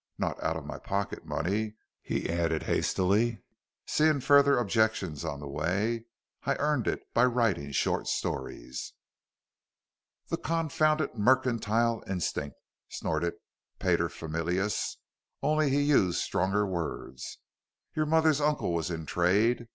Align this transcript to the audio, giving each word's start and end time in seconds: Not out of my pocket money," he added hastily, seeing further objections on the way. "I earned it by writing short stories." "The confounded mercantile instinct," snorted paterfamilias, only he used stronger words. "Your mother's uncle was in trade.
Not 0.17 0.41
out 0.41 0.57
of 0.57 0.65
my 0.65 0.79
pocket 0.79 1.27
money," 1.27 1.75
he 2.01 2.27
added 2.27 2.63
hastily, 2.63 3.43
seeing 3.85 4.19
further 4.19 4.57
objections 4.57 5.23
on 5.23 5.39
the 5.39 5.47
way. 5.47 6.05
"I 6.43 6.55
earned 6.55 6.87
it 6.87 7.01
by 7.13 7.25
writing 7.25 7.71
short 7.71 8.07
stories." 8.07 8.93
"The 10.29 10.37
confounded 10.37 11.13
mercantile 11.13 12.03
instinct," 12.07 12.57
snorted 12.89 13.35
paterfamilias, 13.79 14.97
only 15.43 15.69
he 15.69 15.83
used 15.83 16.17
stronger 16.19 16.65
words. 16.65 17.37
"Your 17.93 18.07
mother's 18.07 18.41
uncle 18.41 18.73
was 18.73 18.89
in 18.89 19.05
trade. 19.05 19.67